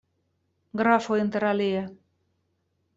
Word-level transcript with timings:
Grafo, 0.81 1.19
interalie. 1.25 1.85